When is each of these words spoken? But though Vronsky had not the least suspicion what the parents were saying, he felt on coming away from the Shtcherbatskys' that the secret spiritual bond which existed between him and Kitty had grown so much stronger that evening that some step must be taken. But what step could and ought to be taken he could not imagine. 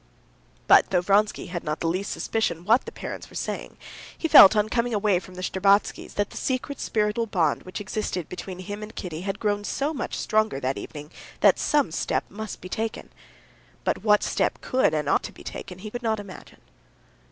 But 0.65 0.89
though 0.89 1.01
Vronsky 1.03 1.45
had 1.49 1.63
not 1.63 1.79
the 1.79 1.85
least 1.87 2.09
suspicion 2.11 2.65
what 2.65 2.85
the 2.85 2.91
parents 2.91 3.29
were 3.29 3.35
saying, 3.35 3.77
he 4.17 4.27
felt 4.27 4.55
on 4.55 4.67
coming 4.67 4.95
away 4.95 5.19
from 5.19 5.35
the 5.35 5.43
Shtcherbatskys' 5.43 6.15
that 6.15 6.31
the 6.31 6.37
secret 6.37 6.79
spiritual 6.79 7.27
bond 7.27 7.61
which 7.61 7.79
existed 7.79 8.27
between 8.27 8.57
him 8.57 8.81
and 8.81 8.95
Kitty 8.95 9.21
had 9.21 9.39
grown 9.39 9.63
so 9.63 9.93
much 9.93 10.15
stronger 10.17 10.59
that 10.59 10.79
evening 10.79 11.11
that 11.41 11.59
some 11.59 11.91
step 11.91 12.23
must 12.31 12.61
be 12.61 12.67
taken. 12.67 13.11
But 13.83 14.03
what 14.03 14.23
step 14.23 14.59
could 14.59 14.95
and 14.95 15.07
ought 15.07 15.21
to 15.21 15.31
be 15.31 15.43
taken 15.43 15.77
he 15.77 15.91
could 15.91 16.01
not 16.01 16.19
imagine. 16.19 16.61